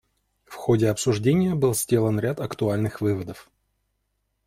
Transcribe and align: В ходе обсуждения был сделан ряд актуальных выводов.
В 0.45 0.55
ходе 0.55 0.89
обсуждения 0.89 1.53
был 1.53 1.75
сделан 1.75 2.19
ряд 2.19 2.39
актуальных 2.39 3.01
выводов. 3.01 3.51